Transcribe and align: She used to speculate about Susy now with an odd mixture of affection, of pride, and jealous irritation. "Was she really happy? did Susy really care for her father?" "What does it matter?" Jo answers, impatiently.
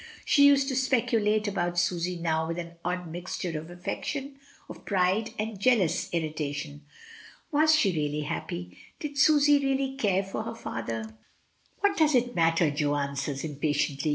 She 0.25 0.47
used 0.47 0.67
to 0.69 0.75
speculate 0.75 1.47
about 1.47 1.77
Susy 1.77 2.15
now 2.15 2.47
with 2.47 2.57
an 2.57 2.71
odd 2.83 3.07
mixture 3.11 3.55
of 3.59 3.69
affection, 3.69 4.37
of 4.67 4.83
pride, 4.83 5.29
and 5.37 5.59
jealous 5.59 6.11
irritation. 6.11 6.81
"Was 7.51 7.75
she 7.75 7.91
really 7.95 8.21
happy? 8.21 8.75
did 8.99 9.19
Susy 9.19 9.59
really 9.63 9.95
care 9.95 10.23
for 10.23 10.41
her 10.41 10.55
father?" 10.55 11.15
"What 11.81 11.97
does 11.97 12.15
it 12.15 12.33
matter?" 12.33 12.71
Jo 12.71 12.95
answers, 12.95 13.43
impatiently. 13.43 14.09